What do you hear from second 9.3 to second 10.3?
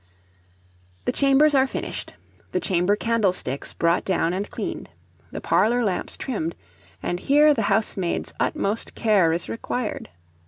is required.